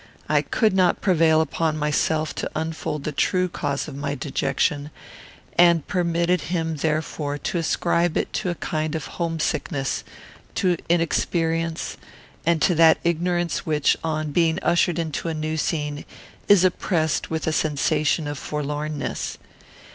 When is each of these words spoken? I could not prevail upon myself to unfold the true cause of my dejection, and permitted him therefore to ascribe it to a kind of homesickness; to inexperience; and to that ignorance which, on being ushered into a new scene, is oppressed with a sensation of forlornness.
I 0.27 0.41
could 0.41 0.73
not 0.73 0.99
prevail 0.99 1.41
upon 1.41 1.77
myself 1.77 2.33
to 2.33 2.49
unfold 2.55 3.03
the 3.03 3.11
true 3.11 3.47
cause 3.47 3.87
of 3.87 3.95
my 3.95 4.15
dejection, 4.15 4.89
and 5.59 5.85
permitted 5.85 6.41
him 6.41 6.77
therefore 6.77 7.37
to 7.37 7.59
ascribe 7.59 8.17
it 8.17 8.33
to 8.33 8.49
a 8.49 8.55
kind 8.55 8.95
of 8.95 9.05
homesickness; 9.05 10.03
to 10.55 10.77
inexperience; 10.89 11.97
and 12.47 12.63
to 12.63 12.73
that 12.73 12.97
ignorance 13.03 13.63
which, 13.67 13.95
on 14.03 14.31
being 14.31 14.57
ushered 14.63 14.97
into 14.97 15.27
a 15.27 15.35
new 15.35 15.55
scene, 15.55 16.03
is 16.47 16.63
oppressed 16.63 17.29
with 17.29 17.45
a 17.45 17.53
sensation 17.53 18.27
of 18.27 18.39
forlornness. 18.39 19.37